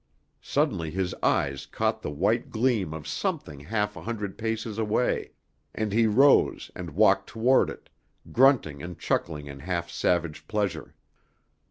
[0.41, 5.33] Suddenly his eyes caught the white gleam of something half a hundred paces away,
[5.75, 7.87] and he rose and walked toward it,
[8.31, 10.95] grunting and chuckling in half savage pleasure.